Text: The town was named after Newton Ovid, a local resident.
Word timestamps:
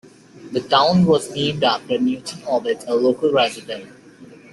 The 0.51 0.61
town 0.61 1.05
was 1.05 1.29
named 1.35 1.63
after 1.63 1.99
Newton 1.99 2.39
Ovid, 2.47 2.85
a 2.87 2.95
local 2.95 3.31
resident. 3.31 3.87